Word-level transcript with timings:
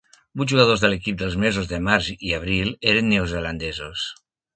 Vuit 0.41 0.51
jugadors 0.51 0.79
de 0.85 0.89
l'equip 0.93 1.19
dels 1.21 1.35
mesos 1.43 1.69
de 1.71 1.79
març 1.87 2.09
i 2.29 2.33
abril 2.39 2.73
eren 2.95 3.09
neozelandesos. 3.13 4.07